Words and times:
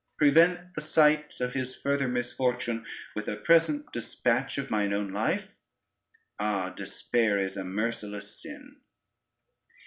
prevent 0.17 0.73
the 0.73 0.81
sight 0.81 1.39
of 1.41 1.53
his 1.53 1.75
further 1.75 2.07
misfortune 2.07 2.83
with 3.15 3.27
a 3.27 3.35
present 3.35 3.85
dispatch 3.93 4.57
of 4.57 4.71
mine 4.71 4.91
own 4.93 5.11
life? 5.13 5.59
Ah, 6.39 6.69
despair 6.71 7.37
is 7.37 7.55
a 7.55 7.63
merciless 7.63 8.41
sin!" 8.41 8.81